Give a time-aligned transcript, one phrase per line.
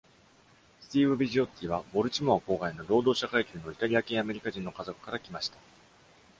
[0.79, 5.59] スティーブビジオッティはボルチモア郊外の労働者階級のイタリア系アメリカ人の家族から来ました。